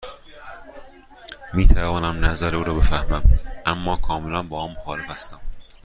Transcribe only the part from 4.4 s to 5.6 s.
با آن مخالف هستم.